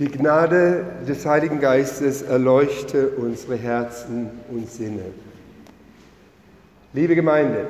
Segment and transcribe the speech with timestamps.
[0.00, 5.02] Die Gnade des Heiligen Geistes erleuchte unsere Herzen und Sinne.
[6.94, 7.66] Liebe Gemeinde,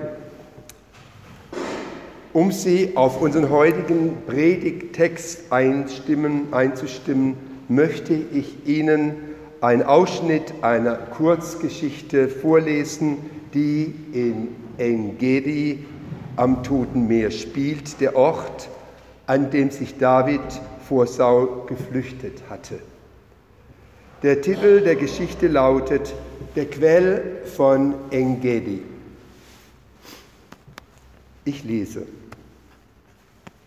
[2.32, 7.36] um Sie auf unseren heutigen Predigttext einzustimmen,
[7.68, 9.16] möchte ich Ihnen
[9.60, 13.16] einen Ausschnitt einer Kurzgeschichte vorlesen,
[13.54, 15.84] die in Engedi
[16.36, 18.68] am Toten Meer spielt, der Ort,
[19.30, 20.40] an dem sich David
[20.88, 22.80] vor Saul geflüchtet hatte.
[24.24, 26.12] Der Titel der Geschichte lautet
[26.56, 28.82] Der Quell von Engedi.
[31.44, 32.06] Ich lese.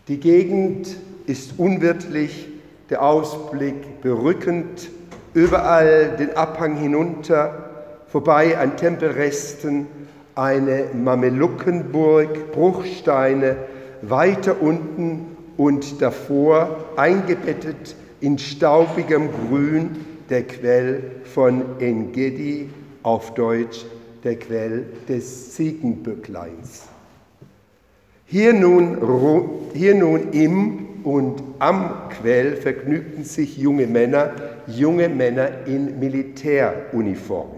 [0.06, 2.46] Die Gegend ist unwirtlich,
[2.90, 4.90] der Ausblick berückend,
[5.32, 7.70] überall den Abhang hinunter,
[8.08, 9.86] vorbei an Tempelresten,
[10.34, 13.56] eine Mameluckenburg, Bruchsteine,
[14.02, 19.90] weiter unten und davor eingebettet in staubigem Grün
[20.30, 22.70] der Quell von Engedi,
[23.02, 23.84] auf Deutsch
[24.24, 26.88] der Quell des Ziegenböckleins.
[28.24, 34.32] Hier nun, hier nun im und am Quell vergnügten sich junge Männer,
[34.66, 37.50] junge Männer in Militäruniform.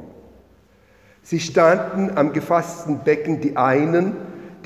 [1.23, 4.17] Sie standen am gefassten Becken die einen,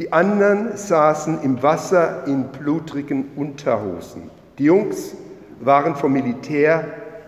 [0.00, 4.30] die anderen saßen im Wasser in blutrigen Unterhosen.
[4.56, 5.14] Die Jungs
[5.60, 6.86] waren vom Militär,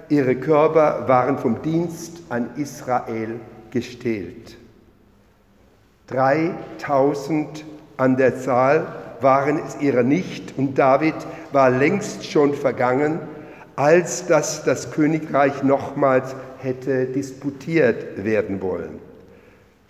[0.09, 3.39] ihre Körper waren vom Dienst an Israel
[3.71, 4.57] gestählt.
[6.07, 7.63] 3000
[7.99, 8.87] an der Zahl
[9.21, 11.15] waren es ihrer nicht und David
[11.53, 13.19] war längst schon vergangen,
[13.77, 19.12] als dass das Königreich nochmals hätte disputiert werden wollen.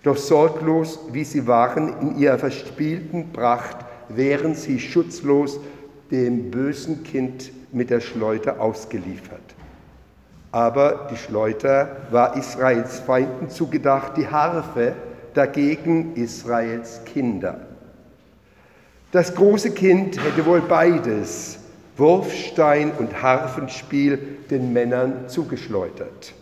[0.03, 3.77] Doch sorglos, wie sie waren in ihrer verspielten Pracht,
[4.09, 5.61] wären sie schutzlos
[6.11, 9.41] dem bösen Kind mit der Schleuter ausgeliefert.
[10.51, 14.95] Aber die Schleuter war Israels Feinden zugedacht, die Harfe
[15.33, 17.61] dagegen Israels Kinder.
[19.13, 21.59] Das große Kind hätte wohl beides,
[21.97, 24.19] Wurfstein und Harfenspiel,
[24.51, 26.35] den Männern zugeschleudert.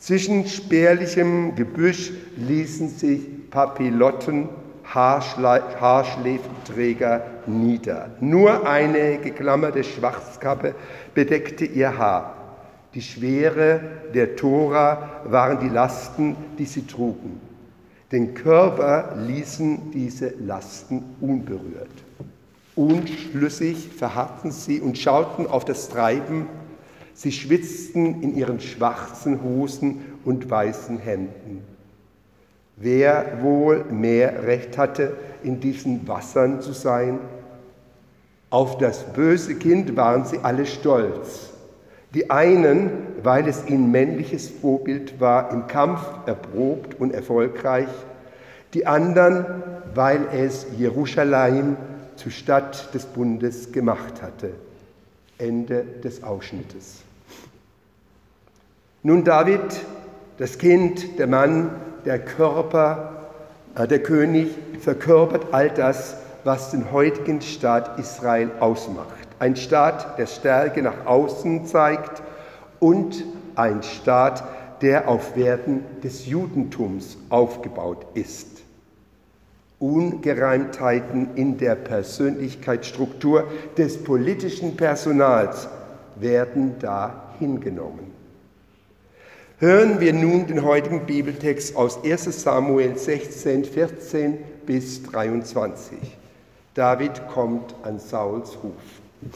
[0.00, 4.48] Zwischen spärlichem Gebüsch ließen sich Papillotten,
[4.82, 8.08] Haarschläfenträger nieder.
[8.18, 10.74] Nur eine geklammerte Schwarzkappe
[11.14, 12.34] bedeckte ihr Haar.
[12.94, 13.82] Die Schwere
[14.14, 17.38] der Tora waren die Lasten, die sie trugen.
[18.10, 21.90] Den Körper ließen diese Lasten unberührt.
[22.74, 26.46] Unschlüssig verharrten sie und schauten auf das Treiben
[27.14, 31.62] Sie schwitzten in ihren schwarzen Hosen und weißen Hemden.
[32.76, 37.18] Wer wohl mehr Recht hatte, in diesen Wassern zu sein?
[38.48, 41.50] Auf das böse Kind waren sie alle stolz.
[42.14, 42.90] Die einen,
[43.22, 47.88] weil es ihnen männliches Vorbild war, im Kampf erprobt und erfolgreich,
[48.74, 49.44] die anderen,
[49.94, 51.76] weil es Jerusalem
[52.16, 54.50] zur Stadt des Bundes gemacht hatte.
[55.40, 57.02] Ende des Ausschnittes.
[59.02, 59.60] Nun David,
[60.38, 61.70] das Kind, der Mann,
[62.04, 63.28] der Körper,
[63.74, 64.48] äh, der König,
[64.80, 69.28] verkörpert all das, was den heutigen Staat Israel ausmacht.
[69.38, 72.22] Ein Staat, der Stärke nach außen zeigt
[72.78, 73.24] und
[73.54, 74.44] ein Staat,
[74.82, 78.59] der auf Werten des Judentums aufgebaut ist.
[79.80, 85.68] Ungereimtheiten in der Persönlichkeitsstruktur des politischen Personals
[86.16, 88.12] werden da hingenommen.
[89.58, 95.98] Hören wir nun den heutigen Bibeltext aus 1 Samuel 16, 14 bis 23.
[96.74, 99.32] David kommt an Sauls Ruf.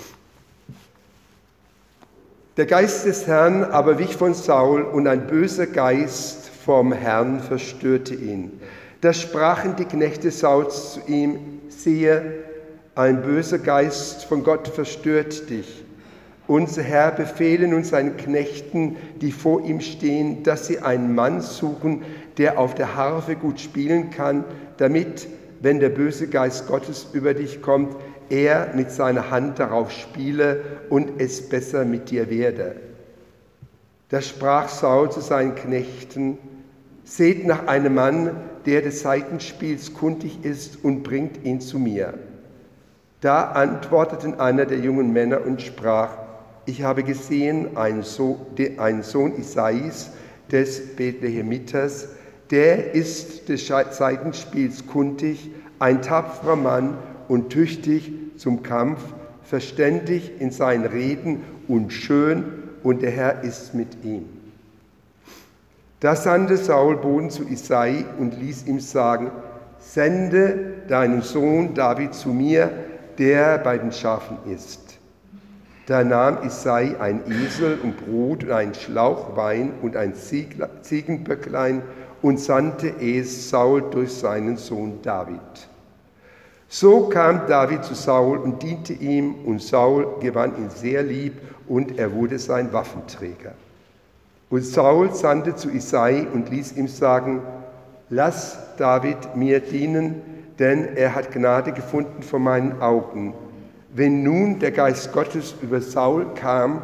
[2.57, 8.15] Der Geist des Herrn aber wich von Saul und ein böser Geist vom Herrn verstörte
[8.15, 8.61] ihn.
[9.05, 12.23] Da sprachen die Knechte Sauls zu ihm, siehe,
[12.95, 15.85] ein böser Geist von Gott verstört dich.
[16.47, 22.03] Unser Herr befehlen uns seinen Knechten, die vor ihm stehen, dass sie einen Mann suchen,
[22.39, 24.43] der auf der Harfe gut spielen kann,
[24.79, 25.29] damit,
[25.61, 27.95] wenn der böse Geist Gottes über dich kommt,
[28.31, 32.77] er mit seiner Hand darauf spiele und es besser mit dir werde.
[34.09, 36.39] Da sprach Saul zu seinen Knechten,
[37.05, 38.31] seht nach einem Mann,
[38.67, 42.15] der des Seitenspiels kundig ist und bringt ihn zu mir.
[43.21, 46.19] Da antworteten einer der jungen Männer und sprach,
[46.67, 48.39] ich habe gesehen, ein Sohn,
[48.79, 50.11] ein Sohn Isais
[50.51, 52.09] des Bethlehemiters,
[52.51, 59.01] der ist des Seitenspiels kundig, ein tapferer Mann und tüchtig zum Kampf,
[59.43, 62.45] verständig in seinen Reden und schön
[62.83, 64.44] und der Herr ist mit ihm.
[66.05, 69.31] Da sandte Saul Boden zu Isai und ließ ihm sagen,
[69.79, 72.71] sende deinen Sohn David zu mir,
[73.17, 74.99] der bei den Schafen ist.
[75.87, 81.81] Da nahm Isai ein Esel und Brot und einen Schlauch Wein und ein Ziegenböcklein
[82.21, 85.41] und sandte es Saul durch seinen Sohn David.
[86.69, 91.99] So kam David zu Saul und diente ihm, und Saul gewann ihn sehr lieb, und
[91.99, 93.55] er wurde sein Waffenträger.
[94.55, 97.43] Und Saul sandte zu Isai und ließ ihm sagen,
[98.09, 100.23] lass David mir dienen,
[100.61, 103.35] denn er hat Gnade gefunden vor meinen Augen.
[103.93, 106.83] Wenn nun der Geist Gottes über Saul kam,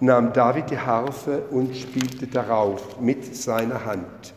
[0.00, 4.34] nahm David die Harfe und spielte darauf mit seiner Hand.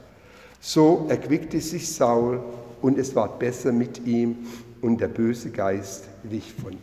[0.59, 2.39] So erquickte sich Saul
[2.83, 4.45] und es ward besser mit ihm
[4.83, 6.79] und der böse Geist wich von ihm.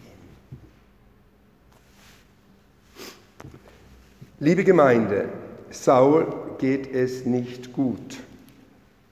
[4.40, 5.28] Liebe Gemeinde,
[5.72, 6.26] Saul
[6.58, 8.18] geht es nicht gut.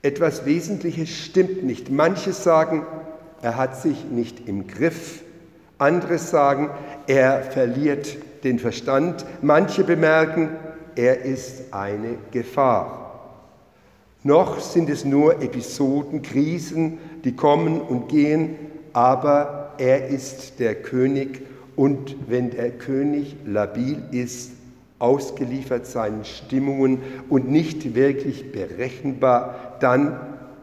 [0.03, 1.91] Etwas Wesentliches stimmt nicht.
[1.91, 2.87] Manche sagen,
[3.43, 5.23] er hat sich nicht im Griff.
[5.79, 6.71] Andere sagen,
[7.07, 9.25] er verliert den Verstand.
[9.43, 10.51] Manche bemerken,
[10.95, 13.01] er ist eine Gefahr.
[14.23, 18.57] Noch sind es nur Episoden, Krisen, die kommen und gehen,
[18.93, 21.41] aber er ist der König
[21.75, 24.51] und wenn der König labil ist,
[25.01, 30.21] ausgeliefert seinen Stimmungen und nicht wirklich berechenbar, dann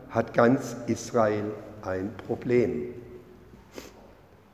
[0.09, 1.51] hat ganz Israel
[1.81, 2.93] ein Problem.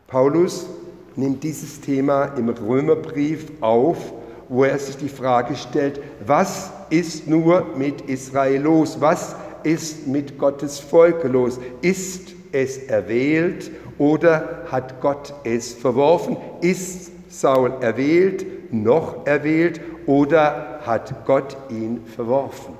[0.08, 0.68] Paulus
[1.16, 4.14] nimmt dieses Thema im Römerbrief auf,
[4.50, 9.00] wo er sich die Frage stellt, was ist nur mit Israel los?
[9.00, 11.60] Was ist mit Gottes Volk los?
[11.82, 16.38] Ist es erwählt oder hat Gott es verworfen?
[16.62, 22.74] Ist Saul erwählt noch erwählt oder hat Gott ihn verworfen?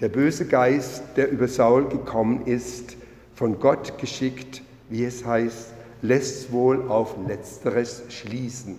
[0.00, 2.96] Der böse Geist, der über Saul gekommen ist,
[3.34, 5.72] von Gott geschickt, wie es heißt,
[6.02, 8.78] lässt wohl auf letzteres schließen.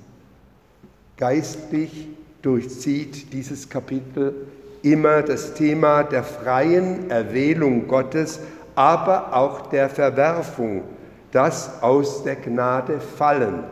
[1.18, 2.08] Geistlich
[2.42, 4.48] durchzieht dieses Kapitel
[4.84, 8.40] immer das Thema der freien Erwählung Gottes,
[8.76, 10.84] aber auch der Verwerfung,
[11.32, 13.64] das aus der Gnade fallen.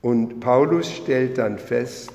[0.00, 2.12] Und Paulus stellt dann fest,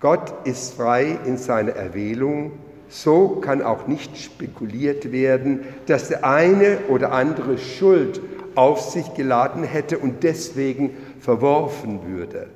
[0.00, 2.52] Gott ist frei in seiner Erwählung,
[2.88, 8.20] so kann auch nicht spekuliert werden, dass der eine oder andere Schuld
[8.54, 12.48] auf sich geladen hätte und deswegen verworfen würde.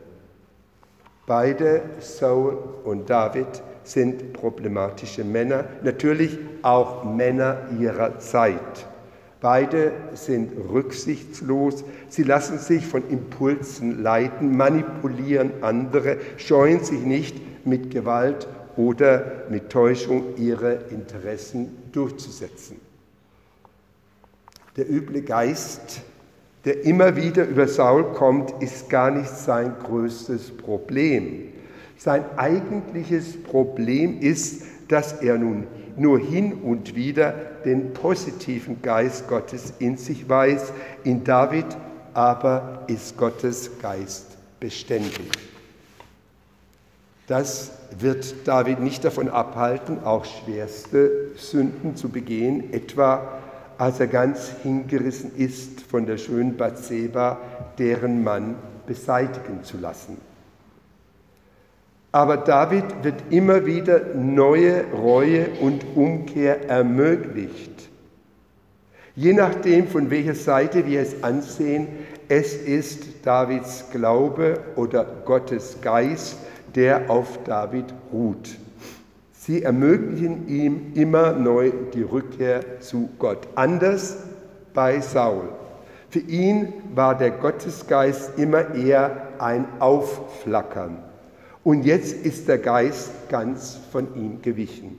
[1.27, 3.47] Beide, Saul und David,
[3.83, 8.87] sind problematische Männer, natürlich auch Männer ihrer Zeit.
[9.41, 17.91] Beide sind rücksichtslos, sie lassen sich von Impulsen leiten, manipulieren andere, scheuen sich nicht mit
[17.91, 18.47] Gewalt
[18.77, 22.77] oder mit Täuschung ihre Interessen durchzusetzen.
[24.77, 26.03] Der üble Geist,
[26.67, 31.53] der immer wieder über Saul kommt, ist gar nicht sein größtes Problem.
[31.97, 35.67] Sein eigentliches Problem ist, dass er nun
[35.99, 37.33] nur hin und wieder
[37.65, 40.73] den positiven Geist Gottes in sich weiß.
[41.05, 41.67] In David
[42.15, 45.31] aber ist Gottes Geist beständig.
[47.27, 53.39] Das wird David nicht davon abhalten, auch schwerste Sünden zu begehen, etwa
[53.79, 57.39] als er ganz hingerissen ist von der schönen Bathseba,
[57.79, 58.57] deren Mann
[58.87, 60.19] beseitigen zu lassen.
[62.13, 67.89] Aber David wird immer wieder neue Reue und Umkehr ermöglicht.
[69.15, 71.87] Je nachdem, von welcher Seite wir es ansehen,
[72.29, 76.37] es ist Davids Glaube oder Gottes Geist,
[76.75, 78.57] der auf David ruht.
[79.33, 83.49] Sie ermöglichen ihm immer neu die Rückkehr zu Gott.
[83.55, 84.17] Anders
[84.75, 85.49] bei Saul.
[86.09, 91.10] Für ihn war der Gottesgeist immer eher ein Aufflackern.
[91.63, 94.99] Und jetzt ist der Geist ganz von ihm gewichen.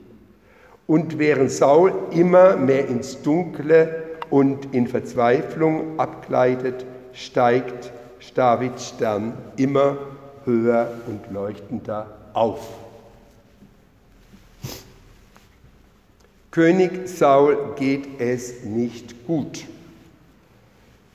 [0.87, 7.91] Und während Saul immer mehr ins Dunkle und in Verzweiflung abgleitet, steigt
[8.35, 9.97] Davids Stern immer
[10.45, 12.67] höher und leuchtender auf.
[16.51, 19.65] König Saul geht es nicht gut.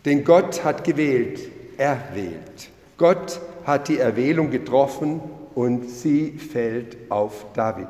[0.05, 1.41] Denn Gott hat gewählt,
[1.77, 2.71] erwählt.
[2.97, 5.21] Gott hat die Erwählung getroffen
[5.57, 7.89] und sie fällt auf David.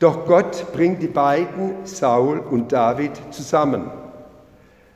[0.00, 3.90] Doch Gott bringt die beiden, Saul und David, zusammen.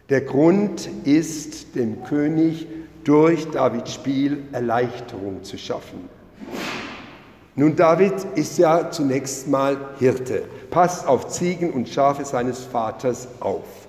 [0.09, 2.67] Der Grund ist dem König
[3.05, 6.09] durch Davids Spiel Erleichterung zu schaffen.
[7.55, 13.87] Nun, David ist ja zunächst mal Hirte, passt auf Ziegen und Schafe seines Vaters auf.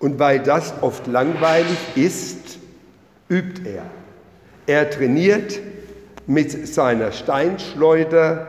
[0.00, 2.58] Und weil das oft langweilig ist,
[3.28, 3.84] übt er.
[4.66, 5.60] Er trainiert
[6.26, 8.48] mit seiner Steinschleuder,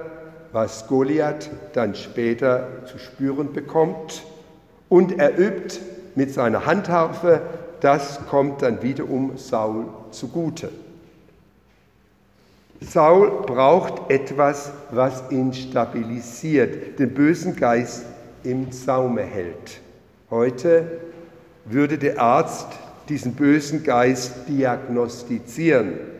[0.51, 4.23] was Goliath dann später zu spüren bekommt,
[4.89, 5.79] und er übt
[6.13, 7.41] mit seiner Handharfe,
[7.81, 10.69] das kommt dann wiederum Saul zugute.
[12.81, 18.05] Saul braucht etwas, was ihn stabilisiert, den bösen Geist
[18.43, 19.81] im Zaume hält.
[20.29, 20.85] Heute
[21.65, 22.67] würde der Arzt
[23.09, 26.12] diesen bösen Geist diagnostizieren.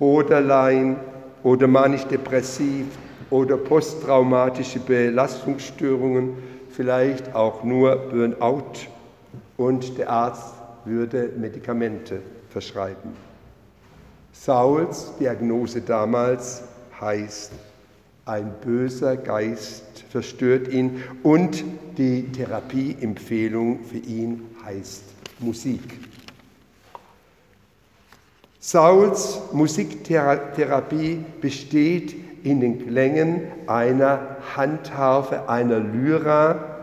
[0.00, 0.96] Borderline
[1.42, 2.86] oder manisch-depressiv
[3.28, 6.38] oder posttraumatische Belastungsstörungen,
[6.70, 8.88] vielleicht auch nur Burnout
[9.58, 10.54] und der Arzt
[10.86, 13.12] würde Medikamente verschreiben.
[14.32, 16.62] Sauls Diagnose damals
[16.98, 17.52] heißt,
[18.24, 21.62] ein böser Geist verstört ihn und
[21.98, 25.02] die Therapieempfehlung für ihn heißt
[25.40, 26.09] Musik.
[28.62, 32.14] Sauls Musiktherapie besteht
[32.44, 36.78] in den Klängen einer Handharfe, einer Lyra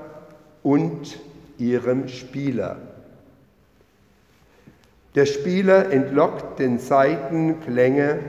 [0.63, 1.19] und
[1.59, 2.77] ihrem Spieler.
[5.13, 8.19] Der Spieler entlockt den Saitenklänge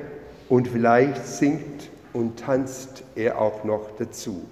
[0.50, 4.46] und vielleicht singt und tanzt er auch noch dazu.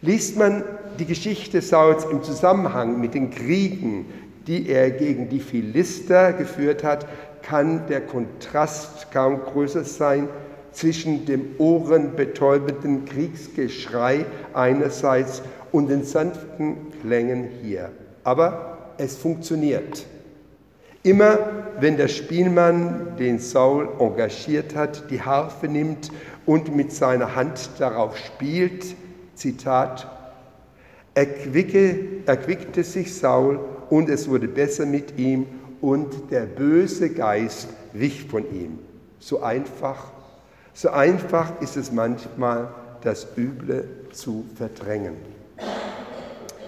[0.00, 0.64] Liest man
[0.98, 4.06] die Geschichte Sauls im Zusammenhang mit den Kriegen,
[4.46, 7.06] die er gegen die Philister geführt hat,
[7.42, 10.28] kann der Kontrast kaum größer sein
[10.72, 15.42] zwischen dem ohrenbetäubenden Kriegsgeschrei einerseits
[15.72, 17.90] und den sanften Klängen hier.
[18.24, 20.04] Aber es funktioniert.
[21.02, 21.38] Immer
[21.80, 26.10] wenn der Spielmann, den Saul engagiert hat, die Harfe nimmt
[26.44, 28.94] und mit seiner Hand darauf spielt,
[29.34, 30.06] Zitat,
[31.14, 35.46] erquickte sich Saul und es wurde besser mit ihm
[35.80, 38.78] und der böse Geist wich von ihm.
[39.18, 40.10] So einfach,
[40.74, 42.68] so einfach ist es manchmal,
[43.02, 45.16] das Üble zu verdrängen.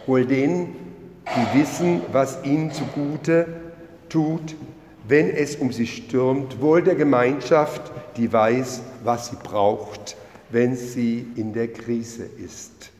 [0.06, 0.74] Wohl denen,
[1.26, 3.46] die wissen, was ihnen zugute
[4.08, 4.54] tut,
[5.06, 10.16] wenn es um sie stürmt, wohl der Gemeinschaft, die weiß, was sie braucht,
[10.50, 12.90] wenn sie in der Krise ist.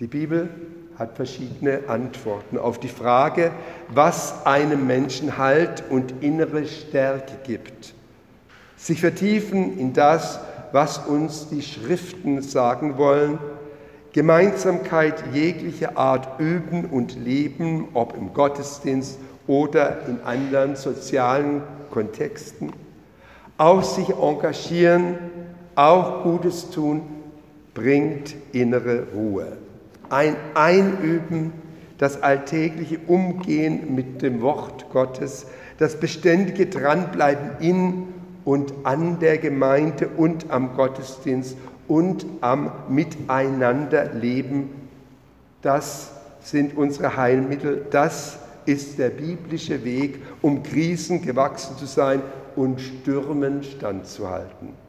[0.00, 0.48] Die Bibel
[1.02, 3.50] hat verschiedene Antworten auf die Frage,
[3.88, 7.94] was einem Menschen Halt und innere Stärke gibt.
[8.76, 10.38] Sie vertiefen in das,
[10.70, 13.38] was uns die Schriften sagen wollen,
[14.12, 19.18] Gemeinsamkeit jeglicher Art üben und leben, ob im Gottesdienst
[19.48, 22.72] oder in anderen sozialen Kontexten.
[23.58, 25.18] Auch sich engagieren,
[25.74, 27.02] auch Gutes tun,
[27.74, 29.56] bringt innere Ruhe.
[30.12, 31.54] Ein Einüben,
[31.96, 35.46] das alltägliche Umgehen mit dem Wort Gottes,
[35.78, 38.08] das beständige Dranbleiben in
[38.44, 41.56] und an der Gemeinde und am Gottesdienst
[41.88, 44.68] und am Miteinanderleben,
[45.62, 52.20] das sind unsere Heilmittel, das ist der biblische Weg, um Krisen gewachsen zu sein
[52.54, 54.81] und Stürmen standzuhalten.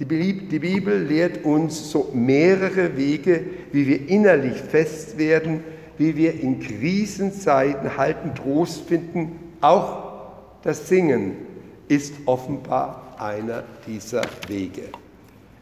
[0.00, 5.62] Die Bibel lehrt uns so mehrere Wege, wie wir innerlich fest werden,
[5.98, 9.32] wie wir in Krisenzeiten halten Trost finden.
[9.60, 10.30] Auch
[10.62, 11.32] das Singen
[11.88, 14.84] ist offenbar einer dieser Wege.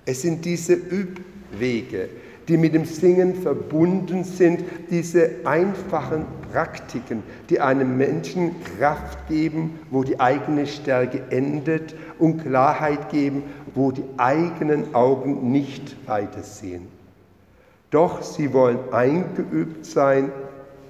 [0.06, 2.08] Es sind diese Übwege,
[2.48, 10.02] die mit dem Singen verbunden sind, diese einfachen Praktiken, die einem Menschen Kraft geben, wo
[10.02, 13.42] die eigene Stärke endet und Klarheit geben,
[13.74, 16.88] wo die eigenen Augen nicht weitersehen.
[17.90, 20.32] Doch sie wollen eingeübt sein.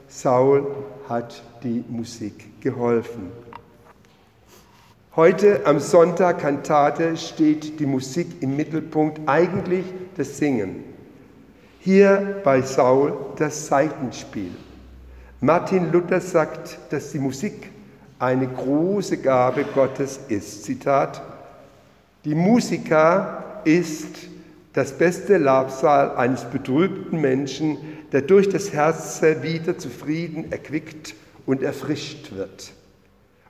[0.09, 0.67] Saul
[1.09, 3.31] hat die Musik geholfen.
[5.17, 9.85] Heute am Sonntag Kantate steht die Musik im Mittelpunkt, eigentlich
[10.17, 10.85] das Singen.
[11.81, 14.51] Hier bei Saul das Seitenspiel.
[15.41, 17.71] Martin Luther sagt, dass die Musik
[18.19, 20.65] eine große Gabe Gottes ist.
[20.65, 21.23] Zitat,
[22.25, 24.17] die Musika ist
[24.73, 27.79] das beste Labsal eines betrübten Menschen,
[28.11, 31.15] der durch das Herz wieder zufrieden, erquickt
[31.47, 32.73] und erfrischt wird.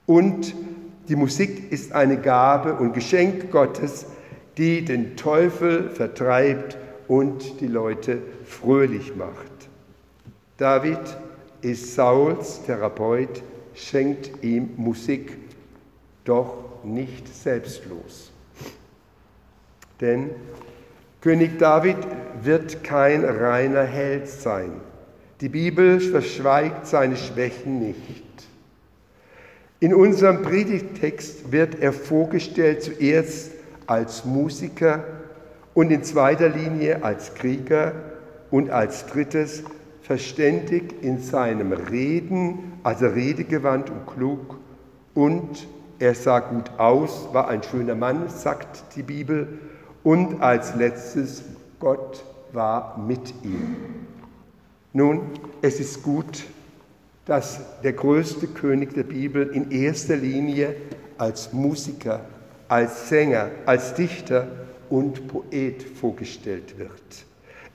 [0.05, 0.55] Und
[1.09, 4.05] die Musik ist eine Gabe und Geschenk Gottes,
[4.59, 6.77] die den Teufel vertreibt
[7.09, 9.69] und die Leute fröhlich macht.
[10.59, 11.01] David
[11.63, 13.43] ist Sauls Therapeut,
[13.75, 15.37] schenkt ihm Musik,
[16.25, 18.31] doch nicht selbstlos.
[20.01, 20.31] Denn
[21.21, 21.97] König David
[22.43, 24.71] wird kein reiner Held sein.
[25.41, 28.25] Die Bibel verschweigt seine Schwächen nicht.
[29.81, 33.53] In unserem Predigtext wird er vorgestellt zuerst
[33.87, 35.05] als Musiker
[35.75, 37.93] und in zweiter Linie als Krieger
[38.51, 39.63] und als drittes
[40.03, 44.59] verständig in seinem Reden, also redegewandt und klug
[45.15, 45.67] und
[45.99, 49.59] er sah gut aus, war ein schöner Mann, sagt die Bibel,
[50.05, 51.43] und als letztes,
[51.81, 53.77] Gott war mit ihm.
[54.93, 55.23] Nun,
[55.61, 56.45] es ist gut,
[57.27, 60.75] dass der größte König der Bibel in erster Linie
[61.19, 62.21] als Musiker,
[62.69, 64.47] als Sänger, als Dichter
[64.91, 66.91] und Poet vorgestellt wird.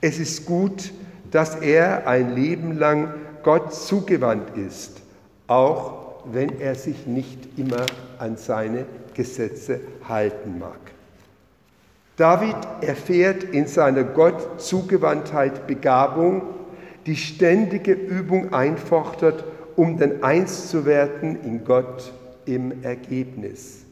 [0.02, 0.92] Es ist gut,
[1.32, 5.02] dass er ein Leben lang Gott zugewandt ist,
[5.48, 7.86] auch wenn er sich nicht immer
[8.20, 10.80] an seine Gesetze halten mag.
[12.16, 16.44] David erfährt in seiner Gott Zugewandtheit Begabung,
[17.06, 19.44] die ständige Übung einfordert,
[19.76, 22.14] um dann eins zu werden in Gott
[22.46, 23.84] im Ergebnis.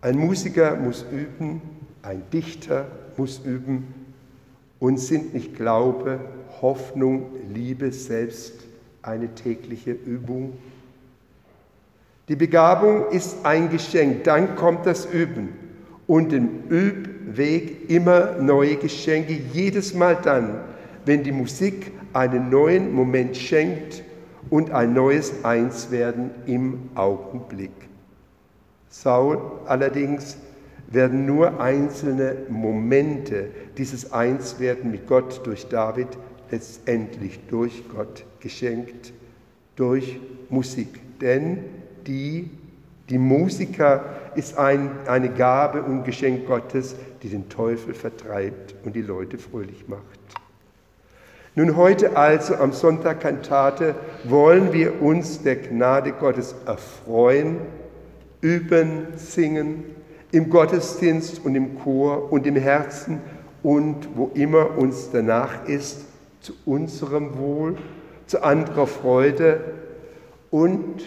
[0.00, 1.60] Ein Musiker muss üben,
[2.02, 2.86] ein Dichter
[3.16, 3.94] muss üben
[4.78, 6.20] und sind nicht Glaube,
[6.60, 8.54] Hoffnung, Liebe selbst
[9.02, 10.54] eine tägliche Übung?
[12.28, 15.50] Die Begabung ist ein Geschenk, dann kommt das Üben
[16.06, 20.60] und im Übweg immer neue Geschenke, jedes Mal dann,
[21.04, 24.02] wenn die Musik einen neuen Moment schenkt
[24.50, 27.72] und ein neues Einswerden im Augenblick.
[28.88, 30.36] Saul allerdings
[30.90, 36.08] werden nur einzelne Momente dieses Einswerden mit Gott durch David
[36.50, 39.12] letztendlich durch Gott geschenkt,
[39.76, 40.18] durch
[40.48, 41.00] Musik.
[41.20, 41.58] Denn
[42.06, 42.50] die,
[43.10, 49.02] die Musiker ist ein, eine Gabe und Geschenk Gottes, die den Teufel vertreibt und die
[49.02, 50.02] Leute fröhlich macht.
[51.54, 57.56] Nun heute also am Sonntag Kantate wollen wir uns der Gnade Gottes erfreuen,
[58.40, 59.84] üben, singen,
[60.32, 63.20] im Gottesdienst und im Chor und im Herzen
[63.62, 66.04] und wo immer uns danach ist,
[66.40, 67.76] zu unserem Wohl,
[68.26, 69.60] zu anderer Freude
[70.50, 71.02] und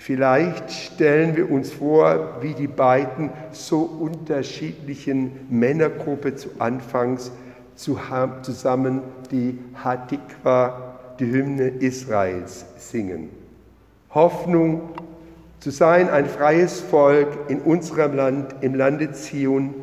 [0.00, 7.30] Vielleicht stellen wir uns vor, wie die beiden so unterschiedlichen Männergruppe zu Anfangs
[7.76, 13.28] zusammen die Hatikwa, die Hymne Israels, singen.
[14.14, 14.88] Hoffnung
[15.60, 19.74] zu sein ein freies Volk in unserem Land, im Lande Zion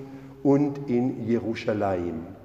[0.43, 2.36] und in Jerusalem.